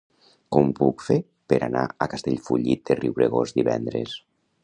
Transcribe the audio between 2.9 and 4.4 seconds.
de Riubregós divendres?